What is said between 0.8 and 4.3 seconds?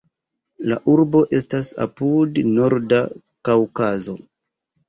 urbo estas apud Norda Kaŭkazo.